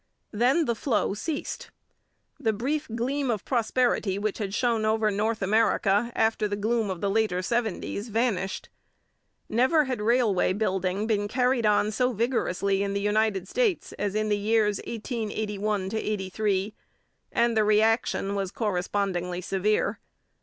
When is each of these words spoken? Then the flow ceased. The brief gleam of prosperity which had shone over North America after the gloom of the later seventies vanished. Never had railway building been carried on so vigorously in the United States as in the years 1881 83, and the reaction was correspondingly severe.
Then 0.31 0.65
the 0.65 0.73
flow 0.73 1.13
ceased. 1.13 1.69
The 2.39 2.51
brief 2.53 2.87
gleam 2.95 3.29
of 3.29 3.45
prosperity 3.45 4.17
which 4.17 4.39
had 4.39 4.51
shone 4.51 4.83
over 4.83 5.11
North 5.11 5.43
America 5.43 6.11
after 6.15 6.47
the 6.47 6.55
gloom 6.55 6.89
of 6.89 7.01
the 7.01 7.09
later 7.11 7.43
seventies 7.43 8.09
vanished. 8.09 8.69
Never 9.47 9.85
had 9.85 10.01
railway 10.01 10.53
building 10.53 11.05
been 11.05 11.27
carried 11.27 11.67
on 11.67 11.91
so 11.91 12.13
vigorously 12.13 12.81
in 12.81 12.93
the 12.93 12.99
United 12.99 13.47
States 13.47 13.93
as 13.99 14.15
in 14.15 14.29
the 14.29 14.37
years 14.39 14.77
1881 14.87 15.91
83, 15.93 16.73
and 17.31 17.55
the 17.55 17.63
reaction 17.63 18.33
was 18.33 18.49
correspondingly 18.49 19.39
severe. 19.39 19.99